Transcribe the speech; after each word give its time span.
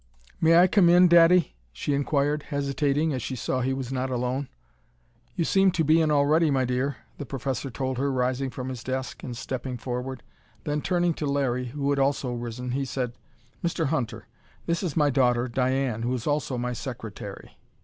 "May 0.41 0.57
I 0.57 0.65
come 0.65 0.89
in, 0.89 1.07
daddy?" 1.07 1.53
she 1.71 1.93
inquired, 1.93 2.41
hesitating, 2.49 3.13
as 3.13 3.21
she 3.21 3.35
saw 3.35 3.61
he 3.61 3.71
was 3.71 3.91
not 3.91 4.09
alone. 4.09 4.47
"You 5.35 5.45
seem 5.45 5.69
to 5.73 5.83
be 5.83 6.01
in 6.01 6.09
already, 6.09 6.49
my 6.49 6.65
dear," 6.65 6.95
the 7.19 7.25
professor 7.27 7.69
told 7.69 7.99
her, 7.99 8.11
rising 8.11 8.49
from 8.49 8.69
his 8.69 8.83
desk 8.83 9.21
and 9.21 9.37
stepping 9.37 9.77
forward. 9.77 10.23
Then, 10.63 10.81
turning 10.81 11.13
to 11.13 11.27
Larry, 11.27 11.65
who 11.67 11.91
had 11.91 11.99
also 11.99 12.33
risen, 12.33 12.71
he 12.71 12.83
said: 12.83 13.13
"Mr. 13.63 13.89
Hunter, 13.89 14.25
this 14.65 14.81
is 14.81 14.97
my 14.97 15.11
daughter, 15.11 15.47
Diane, 15.47 16.01
who 16.01 16.15
is 16.15 16.25
also 16.25 16.57
my 16.57 16.73
secretary." 16.73 17.59